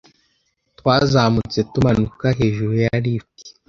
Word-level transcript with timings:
Twazamutse 0.79 1.59
tumanuka 1.71 2.25
hejuru 2.39 2.73
ya 2.83 2.95
lift. 3.03 3.35